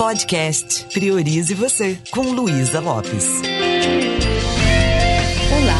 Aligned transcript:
Podcast 0.00 0.86
Priorize 0.94 1.52
Você, 1.52 1.98
com 2.10 2.22
Luísa 2.22 2.80
Lopes. 2.80 3.26
Olá, 5.52 5.78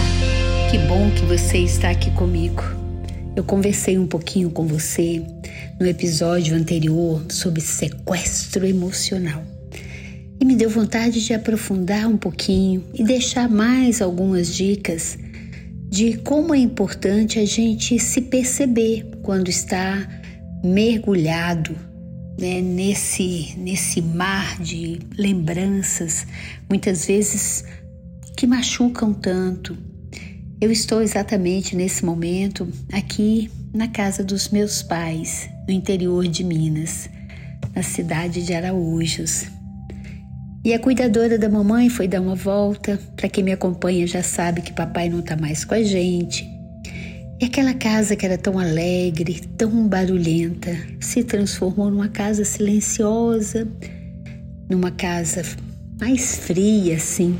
que 0.71 0.77
bom 0.77 1.11
que 1.13 1.25
você 1.25 1.57
está 1.57 1.89
aqui 1.89 2.11
comigo. 2.11 2.63
Eu 3.35 3.43
conversei 3.43 3.97
um 3.97 4.07
pouquinho 4.07 4.51
com 4.51 4.67
você 4.67 5.25
no 5.81 5.87
episódio 5.87 6.55
anterior 6.55 7.25
sobre 7.31 7.63
sequestro 7.63 8.67
emocional. 8.67 9.43
E 10.39 10.45
me 10.45 10.55
deu 10.55 10.69
vontade 10.69 11.25
de 11.25 11.33
aprofundar 11.33 12.07
um 12.07 12.19
pouquinho 12.19 12.85
e 12.93 13.03
deixar 13.03 13.49
mais 13.49 14.03
algumas 14.03 14.55
dicas 14.55 15.17
de 15.89 16.19
como 16.19 16.55
é 16.55 16.59
importante 16.59 17.39
a 17.39 17.47
gente 17.47 17.99
se 17.99 18.21
perceber 18.21 19.13
quando 19.23 19.49
está 19.49 20.07
mergulhado 20.63 21.75
né, 22.39 22.61
nesse, 22.61 23.55
nesse 23.57 24.01
mar 24.01 24.59
de 24.61 24.99
lembranças, 25.17 26.27
muitas 26.69 27.07
vezes 27.07 27.65
que 28.37 28.47
machucam 28.47 29.13
tanto. 29.13 29.77
Eu 30.61 30.71
estou 30.71 31.01
exatamente 31.01 31.75
nesse 31.75 32.05
momento 32.05 32.69
aqui 32.93 33.51
na 33.73 33.89
casa 33.89 34.23
dos 34.23 34.49
meus 34.49 34.83
pais, 34.83 35.49
no 35.67 35.73
interior 35.73 36.27
de 36.27 36.45
Minas, 36.45 37.09
na 37.75 37.83
cidade 37.83 38.45
de 38.45 38.53
Araújos. 38.53 39.47
E 40.63 40.75
a 40.75 40.79
cuidadora 40.79 41.39
da 41.39 41.49
mamãe 41.49 41.89
foi 41.89 42.07
dar 42.07 42.21
uma 42.21 42.35
volta. 42.35 42.99
Para 43.17 43.31
quem 43.31 43.43
me 43.43 43.53
acompanha 43.53 44.07
já 44.07 44.23
sabe 44.23 44.61
que 44.61 44.73
papai 44.73 45.09
não 45.09 45.21
está 45.21 45.35
mais 45.35 45.65
com 45.65 45.75
a 45.75 45.83
gente. 45.83 46.47
E 47.41 47.47
aquela 47.47 47.73
casa 47.73 48.15
que 48.15 48.27
era 48.27 48.37
tão 48.37 48.59
alegre, 48.59 49.41
tão 49.57 49.89
barulhenta, 49.89 50.77
se 51.01 51.25
transformou 51.25 51.91
numa 51.91 52.09
casa 52.09 52.45
silenciosa, 52.45 53.67
numa 54.69 54.91
casa 54.91 55.43
mais 55.99 56.37
fria, 56.37 56.97
assim. 56.97 57.39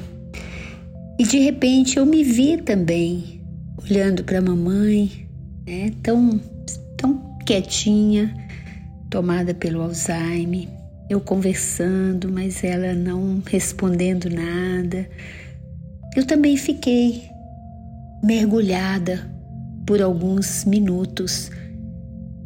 E 1.19 1.25
de 1.25 1.39
repente 1.39 1.99
eu 1.99 2.07
me 2.07 2.25
vi 2.25 2.57
também 2.57 3.43
olhando 3.85 4.25
para 4.25 4.39
a 4.39 4.43
mamãe, 4.43 5.29
né, 5.67 5.93
tão, 6.03 6.41
tão 6.97 7.37
quietinha, 7.45 8.35
tomada 9.11 9.53
pelo 9.53 9.83
Alzheimer 9.83 10.81
eu 11.11 11.21
conversando, 11.21 12.31
mas 12.31 12.63
ela 12.63 12.95
não 12.95 13.43
respondendo 13.45 14.31
nada. 14.31 15.11
Eu 16.15 16.25
também 16.25 16.57
fiquei 16.57 17.25
mergulhada 18.23 19.29
por 19.91 20.01
alguns 20.01 20.65
minutos 20.65 21.51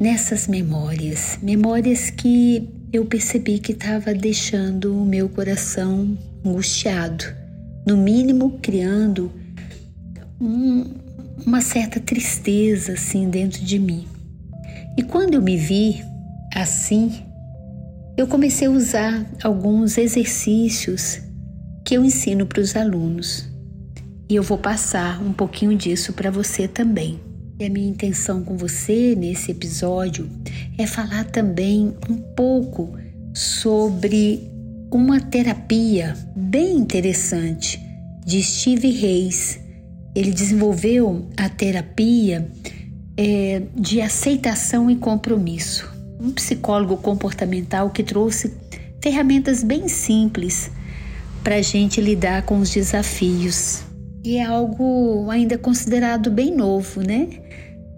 nessas 0.00 0.48
memórias, 0.48 1.38
memórias 1.42 2.08
que 2.08 2.66
eu 2.90 3.04
percebi 3.04 3.58
que 3.58 3.72
estava 3.72 4.14
deixando 4.14 4.96
o 4.96 5.04
meu 5.04 5.28
coração 5.28 6.16
angustiado, 6.42 7.22
no 7.86 7.98
mínimo 7.98 8.58
criando 8.62 9.30
um, 10.40 10.86
uma 11.44 11.60
certa 11.60 12.00
tristeza 12.00 12.94
assim 12.94 13.28
dentro 13.28 13.62
de 13.62 13.78
mim. 13.78 14.08
E 14.96 15.02
quando 15.02 15.34
eu 15.34 15.42
me 15.42 15.58
vi 15.58 16.02
assim, 16.54 17.12
eu 18.16 18.26
comecei 18.26 18.68
a 18.68 18.70
usar 18.70 19.30
alguns 19.42 19.98
exercícios 19.98 21.20
que 21.84 21.94
eu 21.94 22.02
ensino 22.02 22.46
para 22.46 22.62
os 22.62 22.74
alunos 22.74 23.46
e 24.30 24.34
eu 24.34 24.42
vou 24.42 24.56
passar 24.56 25.22
um 25.22 25.34
pouquinho 25.34 25.76
disso 25.76 26.14
para 26.14 26.30
você 26.30 26.66
também. 26.66 27.20
E 27.58 27.64
a 27.64 27.70
minha 27.70 27.88
intenção 27.88 28.42
com 28.42 28.56
você 28.56 29.14
nesse 29.14 29.50
episódio 29.50 30.28
é 30.76 30.86
falar 30.86 31.24
também 31.24 31.94
um 32.08 32.16
pouco 32.16 32.96
sobre 33.32 34.50
uma 34.90 35.20
terapia 35.20 36.16
bem 36.34 36.76
interessante 36.76 37.80
de 38.24 38.42
Steve 38.42 38.90
Reis. 38.90 39.60
Ele 40.14 40.32
desenvolveu 40.32 41.28
a 41.36 41.48
terapia 41.48 42.50
é, 43.16 43.62
de 43.76 44.00
aceitação 44.00 44.90
e 44.90 44.96
compromisso 44.96 45.94
um 46.24 46.30
psicólogo 46.30 46.96
comportamental 46.96 47.90
que 47.90 48.02
trouxe 48.02 48.52
ferramentas 49.00 49.62
bem 49.62 49.88
simples 49.88 50.70
para 51.42 51.56
a 51.56 51.62
gente 51.62 52.00
lidar 52.00 52.42
com 52.42 52.58
os 52.58 52.70
desafios. 52.70 53.82
E 54.24 54.38
é 54.38 54.44
algo 54.44 55.30
ainda 55.30 55.58
considerado 55.58 56.30
bem 56.30 56.54
novo, 56.54 57.02
né? 57.02 57.28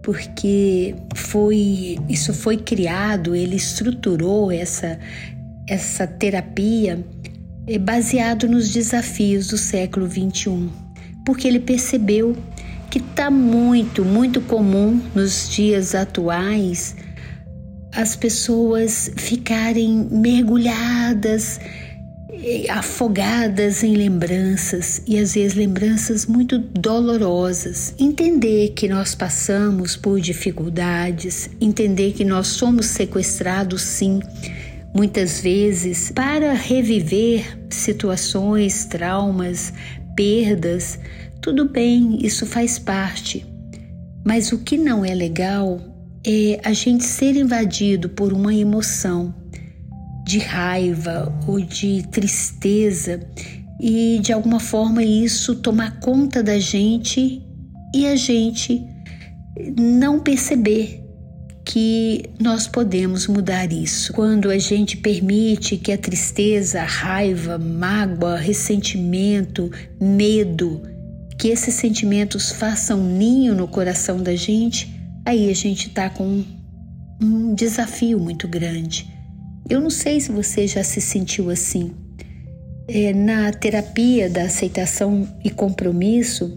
Porque 0.02 0.94
foi 1.14 1.96
isso 2.08 2.34
foi 2.34 2.56
criado, 2.56 3.34
ele 3.34 3.56
estruturou 3.56 4.50
essa 4.50 4.98
essa 5.68 6.06
terapia 6.06 7.04
é 7.66 7.78
baseado 7.78 8.48
nos 8.48 8.70
desafios 8.70 9.48
do 9.48 9.58
século 9.58 10.06
21, 10.06 10.70
porque 11.24 11.48
ele 11.48 11.58
percebeu 11.58 12.36
que 12.88 12.98
está 12.98 13.30
muito, 13.30 14.04
muito 14.04 14.40
comum 14.40 15.00
nos 15.14 15.48
dias 15.48 15.94
atuais 15.94 16.94
as 17.92 18.14
pessoas 18.14 19.10
ficarem 19.16 20.06
mergulhadas, 20.10 21.58
afogadas 22.70 23.84
em 23.84 23.94
lembranças 23.94 25.00
e 25.06 25.18
às 25.18 25.34
vezes 25.34 25.54
lembranças 25.54 26.26
muito 26.26 26.58
dolorosas. 26.58 27.94
Entender 27.98 28.70
que 28.70 28.88
nós 28.88 29.14
passamos 29.14 29.96
por 29.96 30.20
dificuldades, 30.20 31.48
entender 31.60 32.12
que 32.12 32.24
nós 32.24 32.48
somos 32.48 32.86
sequestrados 32.86 33.82
sim, 33.82 34.20
muitas 34.94 35.40
vezes 35.40 36.10
para 36.10 36.52
reviver 36.52 37.58
situações, 37.70 38.84
traumas, 38.86 39.72
perdas. 40.16 40.98
Tudo 41.40 41.68
bem, 41.68 42.18
isso 42.22 42.44
faz 42.44 42.78
parte. 42.78 43.46
Mas 44.24 44.50
o 44.50 44.58
que 44.58 44.76
não 44.76 45.04
é 45.04 45.14
legal 45.14 45.80
é 46.26 46.60
a 46.64 46.72
gente 46.72 47.04
ser 47.04 47.36
invadido 47.36 48.08
por 48.08 48.32
uma 48.32 48.52
emoção 48.52 49.32
de 50.26 50.38
raiva 50.40 51.32
ou 51.46 51.60
de 51.60 52.02
tristeza 52.10 53.20
e 53.80 54.18
de 54.20 54.32
alguma 54.32 54.58
forma 54.58 55.04
isso 55.04 55.54
tomar 55.54 56.00
conta 56.00 56.42
da 56.42 56.58
gente 56.58 57.40
e 57.94 58.06
a 58.06 58.16
gente 58.16 58.84
não 59.78 60.18
perceber 60.18 61.00
que 61.64 62.24
nós 62.40 62.66
podemos 62.66 63.28
mudar 63.28 63.72
isso. 63.72 64.12
Quando 64.12 64.50
a 64.50 64.58
gente 64.58 64.96
permite 64.96 65.76
que 65.76 65.92
a 65.92 65.98
tristeza, 65.98 66.82
a 66.82 66.84
raiva, 66.84 67.56
mágoa, 67.56 68.36
ressentimento, 68.36 69.70
medo, 70.00 70.82
que 71.38 71.48
esses 71.48 71.74
sentimentos 71.74 72.50
façam 72.50 73.02
ninho 73.02 73.54
no 73.54 73.68
coração 73.68 74.20
da 74.20 74.34
gente, 74.34 74.92
aí 75.24 75.48
a 75.48 75.54
gente 75.54 75.88
está 75.88 76.10
com 76.10 76.44
um 77.22 77.54
desafio 77.54 78.18
muito 78.18 78.48
grande. 78.48 79.15
Eu 79.68 79.80
não 79.80 79.90
sei 79.90 80.20
se 80.20 80.30
você 80.30 80.66
já 80.66 80.84
se 80.84 81.00
sentiu 81.00 81.50
assim. 81.50 81.92
É, 82.88 83.12
na 83.12 83.52
terapia 83.52 84.30
da 84.30 84.42
aceitação 84.42 85.28
e 85.44 85.50
compromisso, 85.50 86.56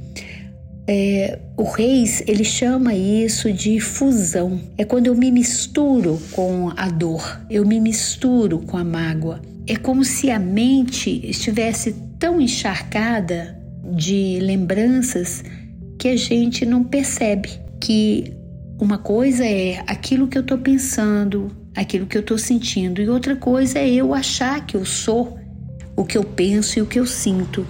é, 0.87 1.39
o 1.57 1.63
Reis 1.63 2.23
ele 2.27 2.43
chama 2.43 2.93
isso 2.93 3.51
de 3.51 3.79
fusão. 3.79 4.59
É 4.77 4.85
quando 4.85 5.07
eu 5.07 5.15
me 5.15 5.31
misturo 5.31 6.21
com 6.31 6.71
a 6.75 6.89
dor, 6.89 7.41
eu 7.49 7.65
me 7.65 7.79
misturo 7.79 8.59
com 8.59 8.77
a 8.77 8.83
mágoa. 8.83 9.41
É 9.65 9.75
como 9.75 10.03
se 10.03 10.29
a 10.29 10.37
mente 10.37 11.21
estivesse 11.23 11.95
tão 12.19 12.39
encharcada 12.39 13.57
de 13.95 14.39
lembranças 14.39 15.43
que 15.97 16.07
a 16.07 16.15
gente 16.15 16.65
não 16.65 16.83
percebe 16.83 17.49
que 17.79 18.33
uma 18.79 18.97
coisa 18.97 19.45
é 19.45 19.83
aquilo 19.87 20.27
que 20.27 20.37
eu 20.37 20.41
estou 20.41 20.57
pensando, 20.57 21.51
aquilo 21.79 22.05
que 22.05 22.17
eu 22.17 22.21
estou 22.21 22.37
sentindo, 22.37 23.01
e 23.01 23.09
outra 23.09 23.35
coisa 23.35 23.79
é 23.79 23.89
eu 23.89 24.13
achar 24.13 24.65
que 24.65 24.75
eu 24.75 24.85
sou 24.85 25.39
o 25.95 26.03
que 26.03 26.17
eu 26.17 26.23
penso 26.23 26.77
e 26.77 26.81
o 26.81 26.85
que 26.85 26.99
eu 26.99 27.05
sinto. 27.05 27.65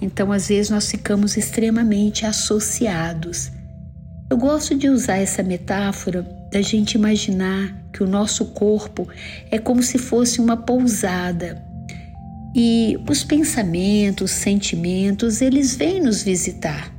Então, 0.00 0.30
às 0.30 0.48
vezes, 0.48 0.70
nós 0.70 0.90
ficamos 0.90 1.36
extremamente 1.36 2.26
associados. 2.26 3.50
Eu 4.30 4.36
gosto 4.36 4.74
de 4.74 4.88
usar 4.88 5.16
essa 5.16 5.42
metáfora 5.42 6.22
da 6.52 6.60
gente 6.60 6.94
imaginar 6.94 7.88
que 7.92 8.02
o 8.02 8.06
nosso 8.06 8.46
corpo 8.46 9.08
é 9.50 9.58
como 9.58 9.82
se 9.82 9.96
fosse 9.96 10.40
uma 10.40 10.56
pousada. 10.56 11.62
E 12.54 12.98
os 13.08 13.24
pensamentos, 13.24 14.30
sentimentos, 14.30 15.40
eles 15.40 15.74
vêm 15.74 16.02
nos 16.02 16.22
visitar, 16.22 16.94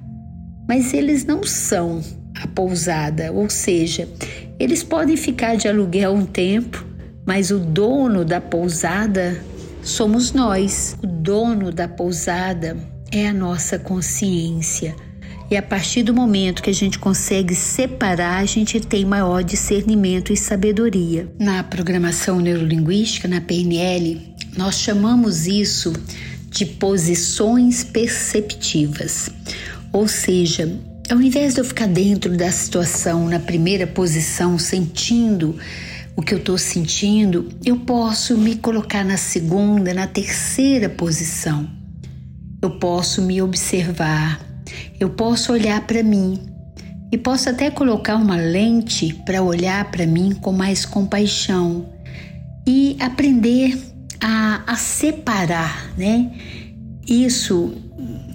mas 0.68 0.96
eles 0.96 1.26
não 1.26 1.44
são 1.44 2.02
a 2.42 2.48
pousada, 2.48 3.32
ou 3.32 3.50
seja, 3.50 4.08
eles 4.60 4.84
podem 4.84 5.18
ficar 5.18 5.56
de 5.56 5.68
aluguel 5.68 6.14
um 6.14 6.26
tempo, 6.26 6.86
mas 7.26 7.52
o 7.52 7.60
dono 7.60 8.24
da 8.24 8.40
pousada 8.40 9.42
somos 9.82 10.32
nós. 10.32 10.98
O 11.04 11.08
dono 11.08 11.72
da 11.72 11.88
pousada 11.88 12.78
é 13.12 13.28
a 13.28 13.34
nossa 13.34 13.78
consciência, 13.78 14.96
E 15.52 15.58
a 15.58 15.62
partir 15.62 16.02
do 16.02 16.16
momento 16.16 16.64
que 16.64 16.70
a 16.72 16.74
gente 16.74 16.98
consegue 16.98 17.54
separar, 17.54 18.40
a 18.40 18.46
gente 18.46 18.80
tem 18.80 19.06
maior 19.06 19.44
discernimento 19.44 20.34
e 20.34 20.38
sabedoria. 20.38 21.32
Na 21.38 21.64
programação 21.64 22.40
neurolinguística, 22.40 23.28
na 23.28 23.40
PNL, 23.40 24.20
nós 24.58 24.80
chamamos 24.80 25.46
isso 25.46 25.94
de 26.50 26.66
posições 26.66 27.84
perceptivas. 27.84 29.30
Ou 29.92 30.08
seja, 30.08 30.72
ao 31.10 31.22
invés 31.22 31.54
de 31.54 31.60
eu 31.60 31.66
ficar 31.66 31.88
dentro 31.88 32.36
da 32.36 32.52
situação 32.52 33.28
na 33.28 33.40
primeira 33.40 33.86
posição, 33.86 34.58
sentindo 34.58 35.58
o 36.16 36.22
que 36.22 36.34
eu 36.34 36.38
estou 36.38 36.58
sentindo, 36.58 37.50
eu 37.66 37.78
posso 37.78 38.38
me 38.38 38.56
colocar 38.56 39.04
na 39.04 39.18
segunda, 39.18 39.94
na 39.94 40.08
terceira 40.08 40.88
posição. 40.88 41.68
Eu 42.62 42.72
posso 42.78 43.22
me 43.22 43.42
observar, 43.42 44.40
eu 45.00 45.10
posso 45.10 45.52
olhar 45.52 45.86
para 45.86 46.04
mim 46.04 46.40
e 47.12 47.18
posso 47.18 47.50
até 47.50 47.70
colocar 47.70 48.16
uma 48.16 48.38
lente 48.38 49.14
para 49.26 49.42
olhar 49.42 49.92
para 49.92 50.06
mim 50.06 50.34
com 50.40 50.52
mais 50.52 50.86
compaixão 50.86 51.90
e 52.66 52.96
aprender 53.00 53.78
a, 54.22 54.64
a 54.66 54.76
separar, 54.76 55.92
né? 55.98 56.32
Isso 57.08 57.74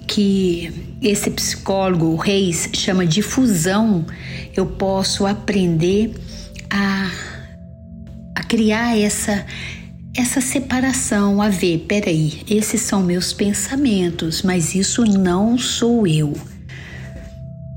que 0.09 0.97
esse 1.01 1.29
psicólogo 1.29 2.15
Reis 2.15 2.67
chama 2.73 3.05
de 3.05 3.21
fusão, 3.21 4.05
eu 4.57 4.65
posso 4.65 5.27
aprender 5.27 6.15
a, 6.69 7.11
a 8.35 8.43
criar 8.43 8.97
essa 8.97 9.45
essa 10.17 10.41
separação, 10.41 11.39
a 11.39 11.49
ver, 11.49 11.85
peraí, 11.87 12.41
esses 12.49 12.81
são 12.81 13.01
meus 13.01 13.31
pensamentos, 13.31 14.41
mas 14.41 14.73
isso 14.75 15.05
não 15.05 15.57
sou 15.57 16.05
eu. 16.05 16.33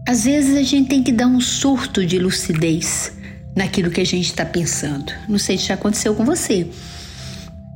Às 0.09 0.25
vezes 0.25 0.57
a 0.57 0.63
gente 0.63 0.89
tem 0.89 1.03
que 1.03 1.13
dar 1.13 1.27
um 1.27 1.41
surto 1.41 2.05
de 2.05 2.19
lucidez 2.19 3.13
naquilo 3.55 3.91
que 3.91 4.01
a 4.01 4.07
gente 4.07 4.27
está 4.27 4.45
pensando. 4.45 5.13
Não 5.29 5.39
sei 5.39 5.57
se 5.59 5.67
já 5.67 5.75
aconteceu 5.75 6.15
com 6.15 6.25
você. 6.25 6.67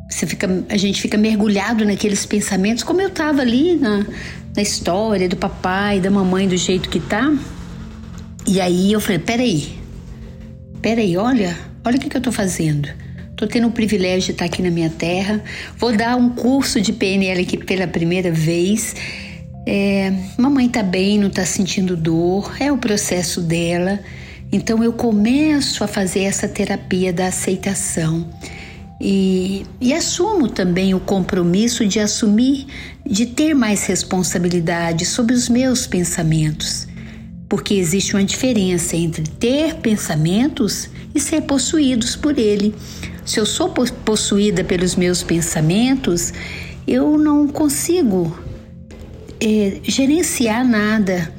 Você 0.09 0.27
fica, 0.27 0.49
a 0.69 0.77
gente 0.77 1.01
fica 1.01 1.19
mergulhado 1.19 1.85
naqueles 1.85 2.25
pensamentos, 2.25 2.83
como 2.85 3.01
eu 3.01 3.09
estava 3.09 3.43
ali 3.43 3.77
na, 3.77 4.07
na 4.55 4.63
história 4.63 5.29
do 5.29 5.37
papai, 5.37 6.01
da 6.01 6.11
mamãe, 6.11 6.47
do 6.47 6.57
jeito 6.57 6.89
que 6.89 7.01
tá. 7.01 7.37
E 8.47 8.61
aí 8.61 8.93
eu 8.93 9.01
falei: 9.01 9.19
peraí, 9.19 9.79
peraí, 10.81 11.17
olha, 11.17 11.59
olha 11.85 11.97
o 11.97 12.01
que, 12.01 12.09
que 12.09 12.17
eu 12.17 12.21
tô 12.21 12.31
fazendo. 12.31 12.89
Tô 13.37 13.47
tendo 13.47 13.69
o 13.69 13.71
privilégio 13.71 14.27
de 14.27 14.31
estar 14.33 14.47
tá 14.47 14.51
aqui 14.51 14.63
na 14.63 14.71
minha 14.71 14.89
terra. 14.89 15.43
Vou 15.77 15.95
dar 15.95 16.17
um 16.17 16.31
curso 16.31 16.81
de 16.81 16.93
PNL 16.93 17.43
aqui 17.43 17.59
pela 17.59 17.87
primeira 17.87 18.33
vez. 18.33 18.95
É, 19.67 20.13
mamãe 20.39 20.69
tá 20.69 20.83
bem, 20.83 21.19
não 21.19 21.29
tá 21.29 21.45
sentindo 21.45 21.97
dor, 21.97 22.57
é 22.59 22.73
o 22.73 22.79
processo 22.79 23.43
dela. 23.43 24.01
Então 24.51 24.83
eu 24.83 24.93
começo 24.93 25.85
a 25.85 25.89
fazer 25.89 26.21
essa 26.21 26.49
terapia 26.49 27.13
da 27.13 27.27
aceitação. 27.27 28.27
E, 29.01 29.67
e, 29.79 29.93
assumo 29.93 30.49
também 30.49 30.95
o 30.95 31.01
compromisso 31.01 31.87
de 31.87 32.01
assumir, 32.01 32.67
de 33.05 33.27
ter 33.27 33.55
mais 33.55 33.85
responsabilidade 33.85 35.05
sobre 35.05 35.35
os 35.35 35.51
meus 35.51 35.87
pensamentos, 35.87 36.89
porque 37.47 37.75
existe 37.75 38.15
uma 38.15 38.25
diferença 38.25 38.97
entre 38.97 39.23
ter 39.23 39.75
pensamentos 39.77 40.89
e 41.15 41.21
ser 41.21 41.43
possuídos 41.43 42.17
por 42.17 42.39
ele. 42.39 42.75
Se 43.25 43.39
eu 43.39 43.45
sou 43.45 43.69
possuída 43.69 44.65
pelos 44.65 44.97
meus 44.97 45.23
pensamentos, 45.23 46.33
eu 46.89 47.19
não 47.19 47.47
consigo 47.49 48.35
é, 49.39 49.79
gerenciar 49.83 50.67
nada. 50.67 51.35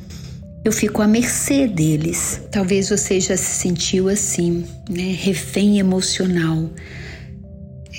Eu 0.64 0.72
fico 0.72 1.02
à 1.02 1.08
mercê 1.08 1.66
deles. 1.66 2.42
Talvez 2.52 2.90
você 2.90 3.20
já 3.20 3.38
se 3.38 3.62
sentiu 3.62 4.10
assim, 4.10 4.66
né? 4.90 5.16
Refém 5.18 5.80
emocional 5.80 6.70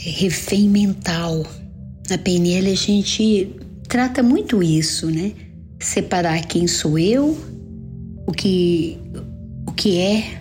refém 0.04 0.68
mental. 0.68 1.44
Na 2.08 2.16
PNL 2.16 2.70
a 2.70 2.74
gente 2.74 3.50
trata 3.88 4.22
muito 4.22 4.62
isso, 4.62 5.10
né? 5.10 5.32
Separar 5.80 6.46
quem 6.46 6.66
sou 6.66 6.98
eu, 6.98 7.38
o 8.26 8.32
que, 8.32 8.98
o 9.66 9.72
que 9.72 9.98
é 9.98 10.40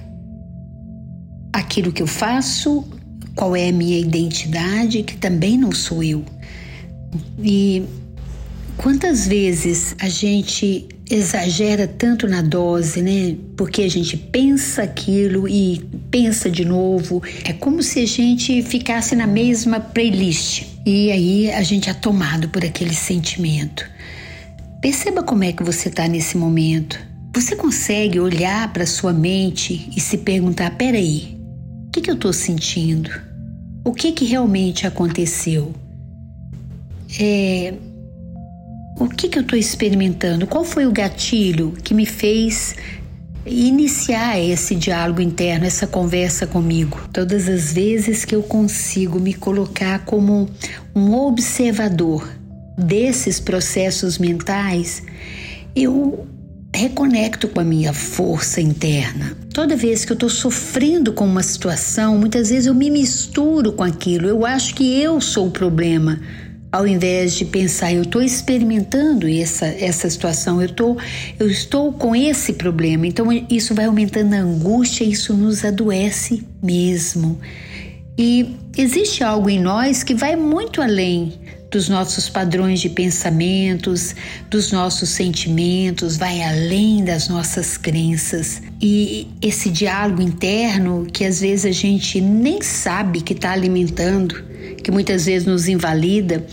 aquilo 1.53 1.91
que 1.91 2.01
eu 2.01 2.07
faço, 2.07 2.85
qual 3.35 3.55
é 3.55 3.69
a 3.69 3.71
minha 3.71 3.99
identidade, 3.99 5.03
que 5.03 5.17
também 5.17 5.57
não 5.57 5.71
sou 5.71 6.03
eu. 6.03 6.23
E 7.39 7.83
quantas 8.77 9.27
vezes 9.27 9.95
a 9.99 10.09
gente 10.09 10.87
exagera 11.09 11.87
tanto 11.87 12.27
na 12.27 12.41
dose, 12.41 13.01
né? 13.01 13.35
Porque 13.55 13.83
a 13.83 13.89
gente 13.89 14.17
pensa 14.17 14.83
aquilo 14.83 15.47
e 15.47 15.79
pensa 16.11 16.49
de 16.49 16.65
novo. 16.65 17.23
É 17.43 17.53
como 17.53 17.81
se 17.81 18.01
a 18.01 18.05
gente 18.05 18.61
ficasse 18.61 19.15
na 19.15 19.27
mesma 19.27 19.79
playlist 19.79 20.63
e 20.85 21.11
aí 21.11 21.51
a 21.51 21.63
gente 21.63 21.89
é 21.89 21.93
tomado 21.93 22.49
por 22.49 22.63
aquele 22.63 22.93
sentimento. 22.93 23.89
Perceba 24.81 25.23
como 25.23 25.43
é 25.43 25.51
que 25.51 25.63
você 25.63 25.89
está 25.89 26.07
nesse 26.07 26.37
momento. 26.37 26.99
Você 27.33 27.55
consegue 27.55 28.19
olhar 28.19 28.71
para 28.73 28.85
sua 28.85 29.13
mente 29.13 29.89
e 29.95 29.99
se 29.99 30.19
perguntar: 30.19 30.71
peraí, 30.77 31.37
o 31.87 31.91
que, 31.91 32.01
que 32.01 32.09
eu 32.09 32.15
estou 32.15 32.33
sentindo? 32.33 33.09
O 33.83 33.93
que, 33.93 34.11
que 34.11 34.25
realmente 34.25 34.85
aconteceu? 34.85 35.73
É, 37.19 37.73
o 38.99 39.07
que, 39.07 39.29
que 39.29 39.37
eu 39.37 39.43
estou 39.43 39.57
experimentando? 39.57 40.47
Qual 40.47 40.63
foi 40.63 40.85
o 40.85 40.91
gatilho 40.91 41.73
que 41.83 41.93
me 41.93 42.05
fez 42.05 42.75
iniciar 43.45 44.39
esse 44.39 44.75
diálogo 44.75 45.21
interno, 45.21 45.65
essa 45.65 45.85
conversa 45.85 46.47
comigo? 46.47 46.99
Todas 47.13 47.47
as 47.47 47.71
vezes 47.73 48.25
que 48.25 48.35
eu 48.35 48.41
consigo 48.41 49.19
me 49.19 49.33
colocar 49.33 49.99
como 49.99 50.49
um 50.95 51.13
observador 51.13 52.27
desses 52.77 53.39
processos 53.39 54.17
mentais, 54.17 55.03
eu 55.75 56.27
reconecto 56.73 57.47
com 57.47 57.59
a 57.59 57.63
minha 57.63 57.93
força 57.93 58.59
interna. 58.59 59.37
Toda 59.53 59.75
vez 59.75 60.05
que 60.05 60.11
eu 60.11 60.15
estou 60.15 60.29
sofrendo 60.29 61.13
com 61.13 61.25
uma 61.25 61.41
situação, 61.41 62.17
muitas 62.17 62.49
vezes 62.49 62.65
eu 62.65 62.75
me 62.75 62.89
misturo 62.89 63.73
com 63.73 63.83
aquilo. 63.83 64.27
Eu 64.27 64.45
acho 64.45 64.75
que 64.75 65.01
eu 65.01 65.19
sou 65.21 65.47
o 65.47 65.51
problema 65.51 66.19
ao 66.77 66.85
invés 66.85 67.33
de 67.33 67.43
pensar 67.43 67.91
eu 67.91 68.03
estou 68.03 68.21
experimentando 68.21 69.27
essa, 69.27 69.65
essa 69.65 70.07
situação, 70.07 70.61
eu, 70.61 70.69
tô, 70.69 70.95
eu 71.39 71.49
estou 71.49 71.91
com 71.91 72.15
esse 72.15 72.53
problema. 72.53 73.07
Então 73.07 73.27
isso 73.49 73.73
vai 73.73 73.85
aumentando 73.85 74.35
a 74.35 74.37
angústia, 74.37 75.03
isso 75.03 75.33
nos 75.33 75.65
adoece 75.65 76.45
mesmo. 76.61 77.39
E 78.15 78.55
existe 78.77 79.23
algo 79.23 79.49
em 79.49 79.59
nós 79.59 80.03
que 80.03 80.13
vai 80.13 80.35
muito 80.35 80.79
além 80.79 81.33
dos 81.71 81.89
nossos 81.89 82.29
padrões 82.29 82.79
de 82.79 82.89
pensamentos, 82.89 84.15
dos 84.49 84.71
nossos 84.71 85.09
sentimentos, 85.09 86.15
vai 86.15 86.43
além 86.43 87.03
das 87.03 87.27
nossas 87.27 87.75
crenças. 87.75 88.61
E 88.79 89.27
esse 89.41 89.71
diálogo 89.71 90.21
interno 90.21 91.07
que 91.11 91.25
às 91.25 91.41
vezes 91.41 91.65
a 91.65 91.71
gente 91.71 92.21
nem 92.21 92.61
sabe 92.61 93.21
que 93.21 93.33
está 93.33 93.51
alimentando, 93.51 94.43
que 94.83 94.91
muitas 94.91 95.25
vezes 95.25 95.47
nos 95.47 95.67
invalida, 95.67 96.45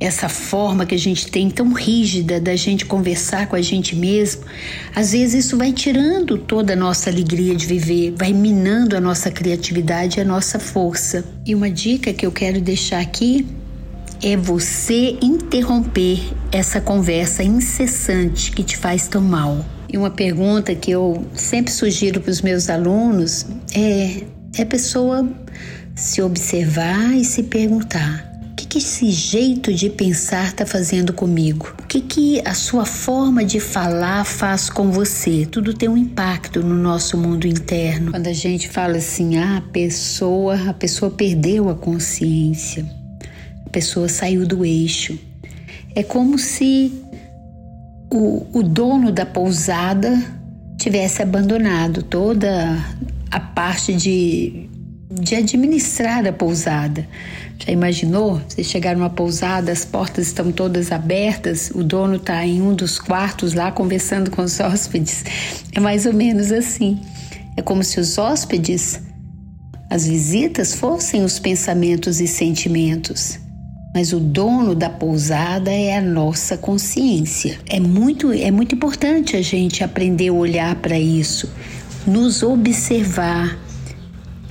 essa 0.00 0.30
forma 0.30 0.86
que 0.86 0.94
a 0.94 0.98
gente 0.98 1.30
tem 1.30 1.50
tão 1.50 1.74
rígida 1.74 2.40
da 2.40 2.56
gente 2.56 2.86
conversar 2.86 3.46
com 3.48 3.54
a 3.54 3.60
gente 3.60 3.94
mesmo, 3.94 4.42
às 4.96 5.12
vezes 5.12 5.44
isso 5.44 5.58
vai 5.58 5.72
tirando 5.72 6.38
toda 6.38 6.72
a 6.72 6.76
nossa 6.76 7.10
alegria 7.10 7.54
de 7.54 7.66
viver, 7.66 8.14
vai 8.16 8.32
minando 8.32 8.96
a 8.96 9.00
nossa 9.00 9.30
criatividade 9.30 10.18
e 10.18 10.22
a 10.22 10.24
nossa 10.24 10.58
força. 10.58 11.22
E 11.46 11.54
uma 11.54 11.70
dica 11.70 12.14
que 12.14 12.24
eu 12.24 12.32
quero 12.32 12.62
deixar 12.62 13.00
aqui 13.00 13.46
é 14.22 14.36
você 14.36 15.18
interromper 15.20 16.20
essa 16.50 16.80
conversa 16.80 17.42
incessante 17.42 18.52
que 18.52 18.62
te 18.62 18.78
faz 18.78 19.06
tão 19.06 19.20
mal. 19.20 19.64
E 19.92 19.98
uma 19.98 20.10
pergunta 20.10 20.74
que 20.74 20.90
eu 20.90 21.26
sempre 21.34 21.72
sugiro 21.72 22.20
para 22.20 22.30
os 22.30 22.40
meus 22.40 22.70
alunos 22.70 23.46
é, 23.74 24.22
é 24.56 24.64
pessoa 24.64 25.28
se 25.94 26.22
observar 26.22 27.14
e 27.14 27.24
se 27.24 27.44
perguntar: 27.44 28.30
o 28.50 28.54
que, 28.54 28.66
que 28.66 28.78
esse 28.78 29.10
jeito 29.10 29.72
de 29.72 29.90
pensar 29.90 30.48
está 30.48 30.66
fazendo 30.66 31.12
comigo? 31.12 31.74
O 31.82 31.86
que, 31.86 32.00
que 32.00 32.42
a 32.44 32.54
sua 32.54 32.84
forma 32.84 33.44
de 33.44 33.60
falar 33.60 34.24
faz 34.24 34.68
com 34.68 34.90
você? 34.90 35.46
Tudo 35.46 35.74
tem 35.74 35.88
um 35.88 35.96
impacto 35.96 36.62
no 36.62 36.74
nosso 36.74 37.16
mundo 37.16 37.46
interno. 37.46 38.10
Quando 38.10 38.26
a 38.26 38.32
gente 38.32 38.68
fala 38.68 38.98
assim, 38.98 39.38
ah, 39.38 39.58
a 39.58 39.72
pessoa, 39.72 40.70
a 40.70 40.74
pessoa 40.74 41.10
perdeu 41.10 41.68
a 41.68 41.74
consciência, 41.74 42.84
a 43.66 43.70
pessoa 43.70 44.08
saiu 44.08 44.46
do 44.46 44.64
eixo. 44.64 45.18
É 45.94 46.02
como 46.02 46.38
se 46.38 46.92
o, 48.10 48.46
o 48.52 48.62
dono 48.62 49.12
da 49.12 49.24
pousada 49.24 50.18
tivesse 50.76 51.22
abandonado 51.22 52.02
toda 52.02 52.76
a 53.30 53.38
parte 53.38 53.94
de 53.94 54.69
de 55.10 55.34
administrar 55.34 56.24
a 56.24 56.32
pousada. 56.32 57.06
Já 57.58 57.72
imaginou? 57.72 58.40
Você 58.48 58.62
chegar 58.62 58.96
numa 58.96 59.10
pousada, 59.10 59.72
as 59.72 59.84
portas 59.84 60.28
estão 60.28 60.52
todas 60.52 60.92
abertas, 60.92 61.70
o 61.74 61.82
dono 61.82 62.16
está 62.16 62.46
em 62.46 62.62
um 62.62 62.72
dos 62.74 62.98
quartos 62.98 63.52
lá 63.52 63.72
conversando 63.72 64.30
com 64.30 64.42
os 64.42 64.58
hóspedes. 64.60 65.24
É 65.74 65.80
mais 65.80 66.06
ou 66.06 66.12
menos 66.12 66.52
assim. 66.52 67.00
É 67.56 67.62
como 67.62 67.82
se 67.82 67.98
os 67.98 68.16
hóspedes, 68.18 69.00
as 69.90 70.06
visitas, 70.06 70.74
fossem 70.74 71.24
os 71.24 71.40
pensamentos 71.40 72.20
e 72.20 72.28
sentimentos. 72.28 73.38
Mas 73.92 74.12
o 74.12 74.20
dono 74.20 74.76
da 74.76 74.88
pousada 74.88 75.72
é 75.72 75.98
a 75.98 76.00
nossa 76.00 76.56
consciência. 76.56 77.58
É 77.68 77.80
muito, 77.80 78.32
é 78.32 78.52
muito 78.52 78.76
importante 78.76 79.36
a 79.36 79.42
gente 79.42 79.82
aprender 79.82 80.28
a 80.28 80.32
olhar 80.32 80.76
para 80.76 80.96
isso, 80.96 81.50
nos 82.06 82.44
observar, 82.44 83.58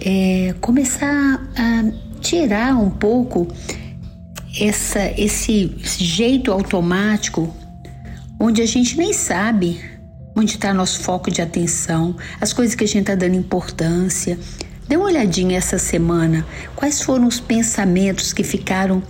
é, 0.01 0.53
começar 0.61 1.41
a 1.55 2.19
tirar 2.21 2.75
um 2.75 2.89
pouco 2.89 3.47
essa, 4.59 5.13
esse 5.17 5.75
jeito 5.83 6.51
automático 6.51 7.53
onde 8.39 8.61
a 8.61 8.65
gente 8.65 8.97
nem 8.97 9.13
sabe 9.13 9.79
onde 10.35 10.51
está 10.51 10.73
nosso 10.73 11.01
foco 11.01 11.29
de 11.29 11.41
atenção, 11.41 12.15
as 12.39 12.53
coisas 12.53 12.73
que 12.73 12.83
a 12.83 12.87
gente 12.87 13.01
está 13.01 13.15
dando 13.15 13.35
importância. 13.35 14.39
Dê 14.87 14.95
uma 14.95 15.05
olhadinha 15.05 15.57
essa 15.57 15.77
semana. 15.77 16.45
Quais 16.75 17.01
foram 17.01 17.27
os 17.27 17.39
pensamentos 17.39 18.31
que 18.31 18.43
ficaram 18.43 19.03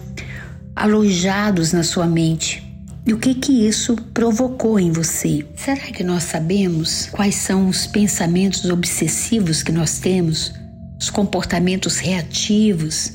alojados 0.76 1.72
na 1.72 1.84
sua 1.84 2.08
mente? 2.08 2.66
E 3.06 3.14
o 3.14 3.18
que 3.18 3.34
que 3.34 3.68
isso 3.68 3.96
provocou 4.14 4.80
em 4.80 4.92
você? 4.92 5.46
Será 5.56 5.78
que 5.78 6.04
nós 6.04 6.24
sabemos 6.24 7.08
quais 7.12 7.36
são 7.36 7.70
os 7.70 7.88
pensamentos 7.88 8.66
obsessivos 8.66 9.64
que 9.64 9.72
nós 9.72 10.00
temos? 10.00 10.54
Os 11.00 11.10
comportamentos 11.10 11.98
reativos. 11.98 13.14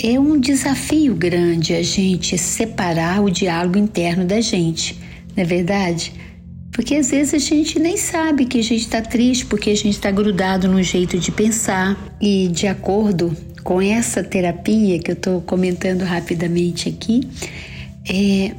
É 0.00 0.18
um 0.18 0.38
desafio 0.38 1.14
grande 1.14 1.74
a 1.74 1.82
gente 1.82 2.38
separar 2.38 3.22
o 3.22 3.30
diálogo 3.30 3.78
interno 3.78 4.24
da 4.24 4.40
gente, 4.40 4.98
não 5.36 5.42
é 5.42 5.46
verdade? 5.46 6.12
Porque 6.72 6.96
às 6.96 7.10
vezes 7.10 7.34
a 7.34 7.38
gente 7.38 7.78
nem 7.78 7.96
sabe 7.96 8.46
que 8.46 8.58
a 8.58 8.62
gente 8.62 8.80
está 8.80 9.00
triste 9.00 9.46
porque 9.46 9.70
a 9.70 9.76
gente 9.76 9.94
está 9.94 10.10
grudado 10.10 10.66
num 10.66 10.82
jeito 10.82 11.16
de 11.20 11.30
pensar. 11.30 11.96
E 12.20 12.48
de 12.48 12.66
acordo 12.66 13.34
com 13.62 13.80
essa 13.80 14.24
terapia 14.24 14.98
que 14.98 15.12
eu 15.12 15.14
estou 15.14 15.40
comentando 15.40 16.02
rapidamente 16.02 16.88
aqui, 16.88 17.20
é, 18.08 18.52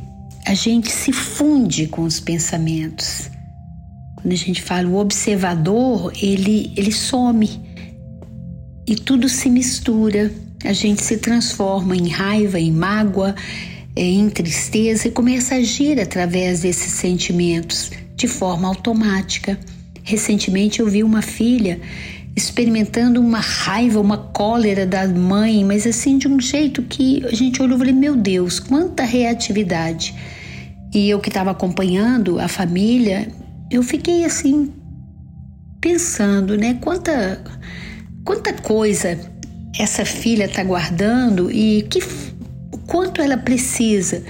a 0.48 0.54
gente 0.54 0.90
se 0.90 1.12
funde 1.12 1.88
com 1.88 2.04
os 2.04 2.22
pensamentos. 2.22 3.30
Quando 4.16 4.32
a 4.32 4.38
gente 4.38 4.62
fala 4.62 4.88
o 4.88 4.96
observador, 4.96 6.14
ele, 6.22 6.72
ele 6.78 6.94
some 6.94 7.60
e 8.88 8.96
tudo 8.96 9.28
se 9.28 9.50
mistura. 9.50 10.32
A 10.64 10.74
gente 10.74 11.04
se 11.04 11.18
transforma 11.18 11.96
em 11.96 12.08
raiva, 12.08 12.60
em 12.60 12.72
mágoa, 12.72 13.36
é, 13.96 14.04
em 14.04 14.30
tristeza 14.30 15.08
e 15.08 15.12
começa 15.12 15.56
a 15.56 15.58
agir 15.58 16.00
através 16.00 16.62
desses 16.62 16.94
sentimentos 16.94 17.92
de 18.16 18.28
forma 18.28 18.68
automática. 18.68 19.60
Recentemente 20.04 20.80
eu 20.80 20.88
vi 20.88 21.04
uma 21.04 21.22
filha 21.22 21.80
experimentando 22.36 23.22
uma 23.22 23.40
raiva, 23.40 24.00
uma 24.02 24.18
cólera 24.18 24.86
da 24.86 25.08
mãe, 25.08 25.64
mas 25.64 25.88
assim 25.88 26.18
de 26.18 26.28
um 26.28 26.40
jeito 26.40 26.84
que 26.84 27.26
a 27.26 27.34
gente 27.34 27.62
olhou 27.62 27.78
e 27.78 27.80
falei: 27.80 27.94
meu 27.94 28.16
Deus, 28.16 28.60
quanta 28.60 29.04
reatividade. 29.04 30.14
E 30.94 31.10
eu 31.10 31.20
que 31.20 31.30
estava 31.30 31.52
acompanhando 31.52 32.40
a 32.40 32.48
família, 32.48 33.28
eu 33.72 33.82
fiquei 33.82 34.26
assim 34.26 34.72
pensando, 35.80 36.58
né? 36.58 36.78
Quanta 36.82 37.42
quanta 38.26 38.52
coisa 38.54 39.18
essa 39.78 40.04
filha 40.04 40.46
está 40.46 40.64
guardando 40.64 41.52
e 41.52 41.84
que, 41.84 42.00
quanto 42.88 43.22
ela 43.22 43.38
precisa 43.38 44.24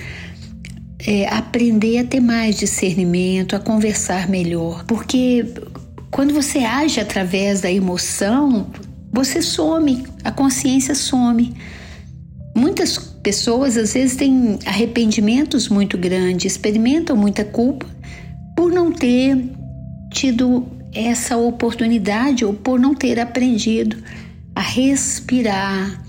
é, 1.00 1.28
aprender 1.28 2.00
a 2.00 2.04
ter 2.04 2.20
mais 2.20 2.58
discernimento, 2.58 3.56
a 3.56 3.60
conversar 3.60 4.28
melhor. 4.28 4.84
Porque 4.86 5.46
quando 6.12 6.34
você 6.34 6.60
age 6.60 7.00
através 7.00 7.62
da 7.62 7.72
emoção, 7.72 8.68
você 9.12 9.42
some, 9.42 10.06
a 10.24 10.32
consciência 10.32 10.94
some. 10.94 11.54
Muitas 12.56 12.98
pessoas 12.98 13.78
às 13.78 13.94
vezes 13.94 14.18
têm 14.18 14.60
arrependimentos 14.66 15.70
muito 15.70 15.98
grandes, 15.98 16.54
experimentam 16.54 17.16
muita 17.16 17.46
culpa 17.46 17.86
por 18.56 18.72
não 18.72 18.92
ter 18.92 19.52
tido 20.12 20.66
essa 20.96 21.36
oportunidade 21.36 22.46
ou 22.46 22.54
por 22.54 22.80
não 22.80 22.96
ter 22.96 23.20
aprendido 23.20 23.98
a 24.56 24.62
respirar, 24.62 26.02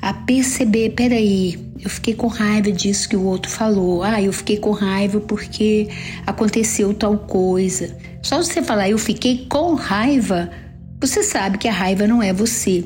a 0.00 0.14
perceber, 0.14 0.90
peraí, 0.90 1.58
eu 1.82 1.90
fiquei 1.90 2.14
com 2.14 2.28
raiva 2.28 2.70
disso 2.70 3.08
que 3.08 3.16
o 3.16 3.24
outro 3.24 3.50
falou. 3.50 4.02
Ah, 4.02 4.22
eu 4.22 4.32
fiquei 4.32 4.56
com 4.56 4.70
raiva 4.70 5.20
porque 5.20 5.88
aconteceu 6.26 6.94
tal 6.94 7.18
coisa. 7.18 7.96
Só 8.22 8.38
você 8.38 8.62
falar 8.62 8.88
eu 8.88 8.98
fiquei 8.98 9.46
com 9.48 9.74
raiva, 9.74 10.50
você 11.00 11.22
sabe 11.22 11.58
que 11.58 11.66
a 11.66 11.72
raiva 11.72 12.06
não 12.06 12.22
é 12.22 12.32
você. 12.32 12.84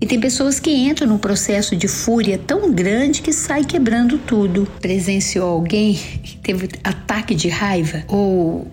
E 0.00 0.06
tem 0.06 0.18
pessoas 0.18 0.58
que 0.58 0.70
entram 0.70 1.06
num 1.06 1.18
processo 1.18 1.76
de 1.76 1.86
fúria 1.86 2.36
tão 2.36 2.72
grande 2.72 3.22
que 3.22 3.32
sai 3.32 3.64
quebrando 3.64 4.18
tudo. 4.18 4.66
Presenciou 4.80 5.48
alguém 5.48 5.94
que 5.94 6.36
teve 6.38 6.68
ataque 6.82 7.36
de 7.36 7.48
raiva 7.48 8.02
ou 8.08 8.66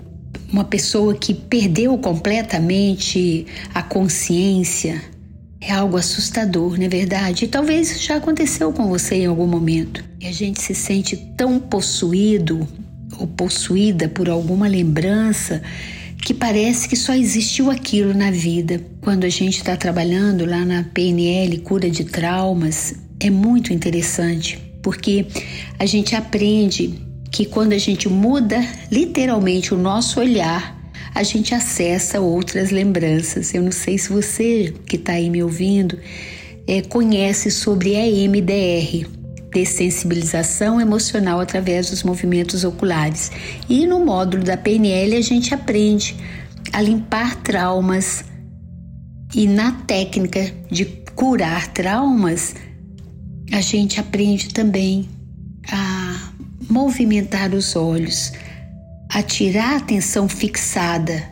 uma 0.51 0.63
pessoa 0.63 1.15
que 1.15 1.33
perdeu 1.33 1.97
completamente 1.97 3.45
a 3.73 3.81
consciência. 3.81 5.01
É 5.61 5.73
algo 5.73 5.97
assustador, 5.97 6.77
não 6.77 6.85
é 6.85 6.89
verdade? 6.89 7.45
E 7.45 7.47
talvez 7.47 8.01
já 8.01 8.15
aconteceu 8.15 8.71
com 8.71 8.87
você 8.87 9.15
em 9.15 9.25
algum 9.25 9.47
momento. 9.47 10.03
E 10.19 10.27
a 10.27 10.31
gente 10.31 10.61
se 10.61 10.73
sente 10.73 11.17
tão 11.37 11.59
possuído 11.59 12.67
ou 13.19 13.27
possuída 13.27 14.07
por 14.07 14.29
alguma 14.29 14.67
lembrança 14.67 15.61
que 16.23 16.33
parece 16.33 16.87
que 16.87 16.95
só 16.95 17.13
existiu 17.13 17.69
aquilo 17.69 18.13
na 18.13 18.31
vida. 18.31 18.81
Quando 19.01 19.25
a 19.25 19.29
gente 19.29 19.57
está 19.57 19.75
trabalhando 19.75 20.45
lá 20.45 20.63
na 20.65 20.83
PNL, 20.83 21.57
cura 21.59 21.89
de 21.89 22.05
traumas, 22.05 22.93
é 23.19 23.29
muito 23.29 23.73
interessante, 23.73 24.59
porque 24.81 25.27
a 25.77 25.85
gente 25.85 26.15
aprende 26.15 27.08
que 27.31 27.45
quando 27.45 27.73
a 27.73 27.77
gente 27.77 28.09
muda 28.09 28.59
literalmente 28.91 29.73
o 29.73 29.77
nosso 29.77 30.19
olhar, 30.19 30.77
a 31.13 31.23
gente 31.23 31.53
acessa 31.53 32.19
outras 32.19 32.71
lembranças. 32.71 33.53
Eu 33.53 33.61
não 33.61 33.71
sei 33.71 33.97
se 33.97 34.09
você 34.09 34.73
que 34.85 34.95
está 34.95 35.13
aí 35.13 35.29
me 35.29 35.43
ouvindo 35.43 35.97
é, 36.67 36.81
conhece 36.81 37.49
sobre 37.49 37.95
EMDR, 37.95 39.07
dessensibilização 39.51 40.79
emocional 40.79 41.39
através 41.39 41.89
dos 41.89 42.03
movimentos 42.03 42.63
oculares. 42.63 43.31
E 43.67 43.87
no 43.87 44.05
módulo 44.05 44.43
da 44.43 44.55
PNL 44.55 45.15
a 45.15 45.21
gente 45.21 45.53
aprende 45.53 46.15
a 46.71 46.81
limpar 46.81 47.35
traumas 47.37 48.23
e 49.33 49.47
na 49.47 49.71
técnica 49.71 50.51
de 50.69 50.85
curar 51.15 51.67
traumas 51.73 52.55
a 53.51 53.61
gente 53.61 53.99
aprende 53.99 54.49
também 54.49 55.09
a 55.67 55.98
movimentar 56.69 57.53
os 57.53 57.75
olhos, 57.75 58.31
a 59.09 59.23
tirar 59.23 59.73
a 59.73 59.77
atenção 59.77 60.29
fixada 60.29 61.23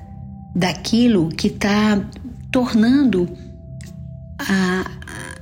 daquilo 0.55 1.29
que 1.29 1.47
está 1.47 2.03
tornando 2.51 3.29
a, 4.39 4.89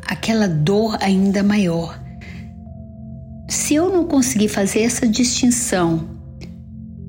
aquela 0.05 0.47
dor 0.47 0.97
ainda 1.01 1.41
maior. 1.41 1.99
Se 3.47 3.75
eu 3.75 3.91
não 3.91 4.05
conseguir 4.05 4.49
fazer 4.49 4.81
essa 4.81 5.07
distinção 5.07 6.09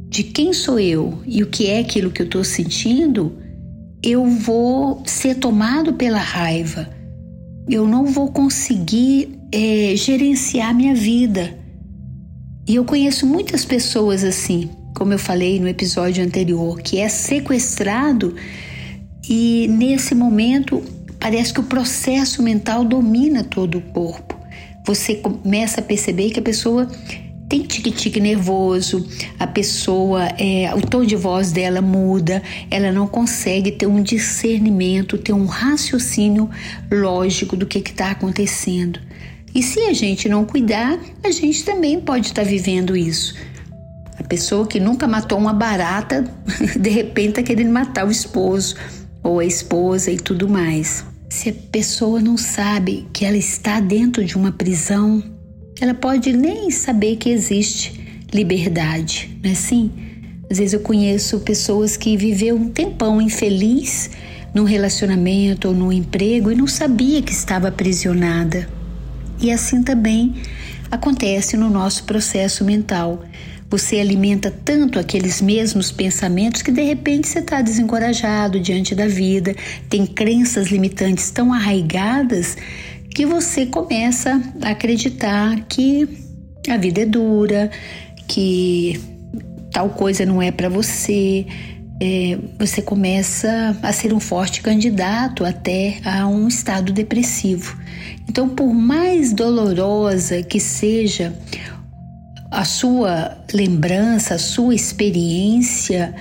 de 0.08 0.22
quem 0.22 0.52
sou 0.52 0.78
eu 0.78 1.20
e 1.26 1.42
o 1.42 1.46
que 1.46 1.66
é 1.66 1.80
aquilo 1.80 2.10
que 2.10 2.22
eu 2.22 2.26
estou 2.26 2.44
sentindo, 2.44 3.36
eu 4.02 4.24
vou 4.24 5.02
ser 5.04 5.34
tomado 5.36 5.94
pela 5.94 6.18
raiva. 6.18 6.88
Eu 7.68 7.88
não 7.88 8.06
vou 8.06 8.30
conseguir 8.30 9.40
é, 9.50 9.94
gerenciar 9.96 10.74
minha 10.74 10.94
vida. 10.94 11.58
E 12.68 12.74
eu 12.74 12.84
conheço 12.84 13.24
muitas 13.26 13.64
pessoas 13.64 14.24
assim, 14.24 14.70
como 14.94 15.12
eu 15.12 15.18
falei 15.18 15.60
no 15.60 15.68
episódio 15.68 16.24
anterior, 16.24 16.82
que 16.82 16.98
é 16.98 17.08
sequestrado 17.08 18.34
e 19.28 19.68
nesse 19.68 20.14
momento 20.14 20.82
parece 21.20 21.52
que 21.52 21.60
o 21.60 21.64
processo 21.64 22.42
mental 22.42 22.84
domina 22.84 23.44
todo 23.44 23.78
o 23.78 23.82
corpo. 23.82 24.36
Você 24.84 25.16
começa 25.16 25.80
a 25.80 25.82
perceber 25.82 26.30
que 26.30 26.40
a 26.40 26.42
pessoa 26.42 26.88
tem 27.48 27.62
tique-tique 27.62 28.18
nervoso, 28.18 29.06
a 29.38 29.46
pessoa, 29.46 30.24
é, 30.36 30.72
o 30.74 30.80
tom 30.80 31.04
de 31.04 31.14
voz 31.14 31.52
dela 31.52 31.80
muda, 31.80 32.42
ela 32.68 32.90
não 32.90 33.06
consegue 33.06 33.70
ter 33.70 33.86
um 33.86 34.02
discernimento, 34.02 35.16
ter 35.18 35.32
um 35.32 35.46
raciocínio 35.46 36.50
lógico 36.90 37.56
do 37.56 37.64
que 37.64 37.78
está 37.78 38.10
acontecendo. 38.10 38.98
E 39.54 39.62
se 39.62 39.80
a 39.80 39.92
gente 39.92 40.28
não 40.28 40.44
cuidar, 40.44 40.98
a 41.24 41.30
gente 41.30 41.64
também 41.64 42.00
pode 42.00 42.28
estar 42.28 42.42
tá 42.42 42.48
vivendo 42.48 42.96
isso. 42.96 43.34
A 44.18 44.22
pessoa 44.22 44.66
que 44.66 44.80
nunca 44.80 45.06
matou 45.06 45.38
uma 45.38 45.52
barata, 45.52 46.24
de 46.78 46.90
repente 46.90 47.28
está 47.30 47.42
querendo 47.42 47.70
matar 47.70 48.06
o 48.06 48.10
esposo 48.10 48.76
ou 49.22 49.40
a 49.40 49.44
esposa 49.44 50.10
e 50.10 50.16
tudo 50.16 50.48
mais. 50.48 51.04
Se 51.28 51.50
a 51.50 51.52
pessoa 51.52 52.20
não 52.20 52.36
sabe 52.36 53.06
que 53.12 53.24
ela 53.24 53.36
está 53.36 53.80
dentro 53.80 54.24
de 54.24 54.36
uma 54.36 54.52
prisão, 54.52 55.22
ela 55.80 55.94
pode 55.94 56.32
nem 56.32 56.70
saber 56.70 57.16
que 57.16 57.28
existe 57.28 58.24
liberdade, 58.32 59.36
não 59.42 59.50
é 59.50 59.52
assim? 59.52 59.90
Às 60.50 60.58
vezes 60.58 60.74
eu 60.74 60.80
conheço 60.80 61.40
pessoas 61.40 61.96
que 61.96 62.16
viveu 62.16 62.56
um 62.56 62.68
tempão 62.68 63.20
infeliz 63.20 64.10
num 64.54 64.64
relacionamento 64.64 65.68
ou 65.68 65.74
num 65.74 65.92
emprego 65.92 66.50
e 66.50 66.54
não 66.54 66.66
sabia 66.66 67.20
que 67.20 67.32
estava 67.32 67.68
aprisionada. 67.68 68.68
E 69.40 69.50
assim 69.50 69.82
também 69.82 70.34
acontece 70.90 71.56
no 71.56 71.68
nosso 71.68 72.04
processo 72.04 72.64
mental. 72.64 73.22
Você 73.68 73.98
alimenta 73.98 74.50
tanto 74.50 74.98
aqueles 74.98 75.40
mesmos 75.40 75.90
pensamentos 75.90 76.62
que 76.62 76.70
de 76.70 76.82
repente 76.82 77.28
você 77.28 77.40
está 77.40 77.60
desencorajado 77.60 78.60
diante 78.60 78.94
da 78.94 79.08
vida, 79.08 79.54
tem 79.88 80.06
crenças 80.06 80.68
limitantes 80.68 81.30
tão 81.30 81.52
arraigadas 81.52 82.56
que 83.10 83.26
você 83.26 83.66
começa 83.66 84.40
a 84.62 84.70
acreditar 84.70 85.64
que 85.68 86.08
a 86.68 86.76
vida 86.76 87.02
é 87.02 87.06
dura, 87.06 87.70
que 88.28 89.00
tal 89.72 89.90
coisa 89.90 90.24
não 90.24 90.40
é 90.40 90.52
para 90.52 90.68
você. 90.68 91.46
É, 92.00 92.38
você 92.58 92.82
começa 92.82 93.76
a 93.82 93.92
ser 93.92 94.12
um 94.12 94.20
forte 94.20 94.60
candidato 94.60 95.44
até 95.44 95.98
a 96.04 96.26
um 96.26 96.46
estado 96.46 96.92
depressivo. 96.92 97.78
Então, 98.28 98.48
por 98.48 98.72
mais 98.74 99.32
dolorosa 99.32 100.42
que 100.42 100.60
seja 100.60 101.34
a 102.50 102.64
sua 102.64 103.38
lembrança, 103.52 104.34
a 104.34 104.38
sua 104.38 104.74
experiência, 104.74 106.14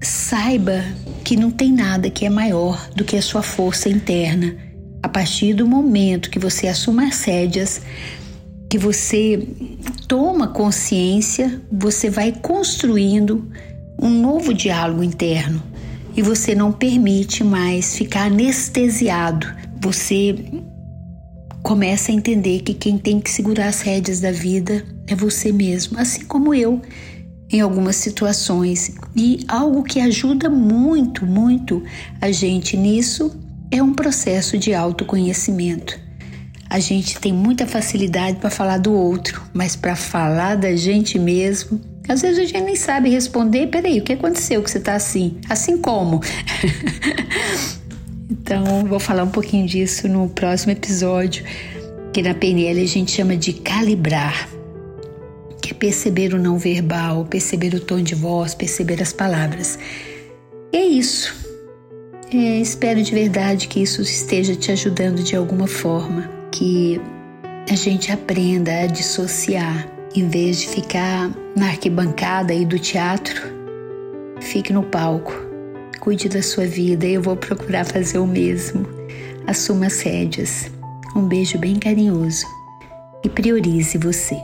saiba 0.00 0.84
que 1.22 1.36
não 1.36 1.50
tem 1.50 1.72
nada 1.72 2.10
que 2.10 2.26
é 2.26 2.30
maior 2.30 2.88
do 2.94 3.04
que 3.04 3.16
a 3.16 3.22
sua 3.22 3.42
força 3.42 3.88
interna. 3.88 4.54
A 5.02 5.08
partir 5.08 5.54
do 5.54 5.66
momento 5.66 6.30
que 6.30 6.38
você 6.38 6.66
assume 6.66 7.04
as 7.04 7.22
rédeas, 7.22 7.82
que 8.70 8.78
você 8.78 9.46
toma 10.08 10.48
consciência, 10.48 11.62
você 11.70 12.10
vai 12.10 12.32
construindo 12.32 13.50
um 14.04 14.10
novo 14.10 14.52
diálogo 14.52 15.02
interno 15.02 15.62
e 16.14 16.20
você 16.20 16.54
não 16.54 16.70
permite 16.70 17.42
mais 17.42 17.96
ficar 17.96 18.26
anestesiado. 18.26 19.46
Você 19.80 20.36
começa 21.62 22.12
a 22.12 22.14
entender 22.14 22.60
que 22.60 22.74
quem 22.74 22.98
tem 22.98 23.18
que 23.18 23.30
segurar 23.30 23.68
as 23.68 23.80
rédeas 23.80 24.20
da 24.20 24.30
vida 24.30 24.84
é 25.06 25.14
você 25.14 25.50
mesmo, 25.50 25.98
assim 25.98 26.26
como 26.26 26.54
eu 26.54 26.82
em 27.50 27.60
algumas 27.62 27.96
situações. 27.96 28.94
E 29.16 29.42
algo 29.48 29.82
que 29.82 29.98
ajuda 29.98 30.50
muito, 30.50 31.24
muito 31.24 31.82
a 32.20 32.30
gente 32.30 32.76
nisso 32.76 33.34
é 33.70 33.82
um 33.82 33.94
processo 33.94 34.58
de 34.58 34.74
autoconhecimento. 34.74 35.98
A 36.68 36.78
gente 36.78 37.18
tem 37.18 37.32
muita 37.32 37.66
facilidade 37.66 38.36
para 38.36 38.50
falar 38.50 38.78
do 38.78 38.92
outro, 38.92 39.42
mas 39.54 39.74
para 39.74 39.96
falar 39.96 40.56
da 40.56 40.76
gente 40.76 41.18
mesmo, 41.18 41.80
às 42.08 42.22
vezes 42.22 42.38
a 42.38 42.44
gente 42.44 42.60
nem 42.60 42.76
sabe 42.76 43.08
responder. 43.08 43.68
Peraí, 43.68 43.98
o 43.98 44.02
que 44.02 44.12
aconteceu 44.12 44.62
que 44.62 44.70
você 44.70 44.78
está 44.78 44.94
assim? 44.94 45.38
Assim 45.48 45.78
como? 45.78 46.20
Então, 48.30 48.84
vou 48.86 48.98
falar 48.98 49.22
um 49.22 49.30
pouquinho 49.30 49.66
disso 49.66 50.08
no 50.08 50.28
próximo 50.28 50.72
episódio, 50.72 51.44
que 52.12 52.22
na 52.22 52.34
PNL 52.34 52.80
a 52.82 52.86
gente 52.86 53.12
chama 53.12 53.36
de 53.36 53.52
calibrar, 53.52 54.48
que 55.60 55.72
é 55.72 55.74
perceber 55.74 56.32
o 56.34 56.38
não 56.38 56.58
verbal, 56.58 57.26
perceber 57.26 57.74
o 57.74 57.80
tom 57.80 58.02
de 58.02 58.14
voz, 58.14 58.54
perceber 58.54 59.00
as 59.02 59.12
palavras. 59.12 59.78
E 60.72 60.76
é 60.76 60.84
isso. 60.84 61.34
É, 62.32 62.58
espero 62.58 63.02
de 63.02 63.12
verdade 63.12 63.68
que 63.68 63.80
isso 63.80 64.02
esteja 64.02 64.56
te 64.56 64.72
ajudando 64.72 65.22
de 65.22 65.36
alguma 65.36 65.66
forma, 65.66 66.28
que 66.50 67.00
a 67.70 67.74
gente 67.74 68.10
aprenda 68.10 68.72
a 68.80 68.86
dissociar, 68.86 69.86
em 70.14 70.28
vez 70.28 70.60
de 70.60 70.68
ficar 70.68 71.30
na 71.56 71.66
arquibancada 71.66 72.52
aí 72.52 72.64
do 72.64 72.78
teatro, 72.78 73.42
fique 74.40 74.72
no 74.72 74.82
palco 74.82 75.44
Cuide 76.04 76.28
da 76.28 76.42
sua 76.42 76.66
vida 76.66 77.06
e 77.06 77.14
eu 77.14 77.22
vou 77.22 77.34
procurar 77.34 77.86
fazer 77.86 78.18
o 78.18 78.26
mesmo. 78.26 78.86
Assuma 79.46 79.86
as 79.86 80.02
rédeas. 80.02 80.70
Um 81.16 81.26
beijo 81.26 81.56
bem 81.56 81.76
carinhoso 81.76 82.44
e 83.24 83.28
priorize 83.30 83.96
você. 83.96 84.36